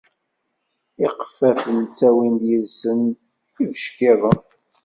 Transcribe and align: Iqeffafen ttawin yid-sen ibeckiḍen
Iqeffafen 1.07 1.79
ttawin 1.85 2.35
yid-sen 2.49 2.99
ibeckiḍen 3.61 4.39